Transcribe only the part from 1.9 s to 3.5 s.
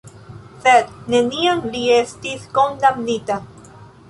estis kondamnita.